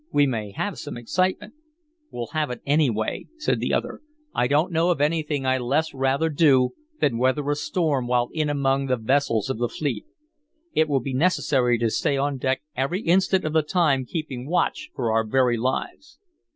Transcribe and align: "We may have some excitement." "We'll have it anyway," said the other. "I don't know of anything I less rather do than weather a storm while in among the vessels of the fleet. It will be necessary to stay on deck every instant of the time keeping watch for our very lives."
"We 0.11 0.25
may 0.25 0.49
have 0.53 0.79
some 0.79 0.97
excitement." 0.97 1.53
"We'll 2.09 2.29
have 2.33 2.49
it 2.49 2.63
anyway," 2.65 3.27
said 3.37 3.59
the 3.59 3.71
other. 3.71 4.01
"I 4.33 4.47
don't 4.47 4.71
know 4.71 4.89
of 4.89 4.99
anything 4.99 5.45
I 5.45 5.59
less 5.59 5.93
rather 5.93 6.29
do 6.31 6.71
than 6.99 7.19
weather 7.19 7.47
a 7.51 7.55
storm 7.55 8.07
while 8.07 8.29
in 8.33 8.49
among 8.49 8.87
the 8.87 8.97
vessels 8.97 9.47
of 9.51 9.59
the 9.59 9.69
fleet. 9.69 10.07
It 10.73 10.89
will 10.89 11.01
be 11.01 11.13
necessary 11.13 11.77
to 11.77 11.91
stay 11.91 12.17
on 12.17 12.39
deck 12.39 12.63
every 12.75 13.01
instant 13.01 13.45
of 13.45 13.53
the 13.53 13.61
time 13.61 14.05
keeping 14.05 14.47
watch 14.49 14.89
for 14.95 15.11
our 15.11 15.23
very 15.23 15.57
lives." 15.57 16.17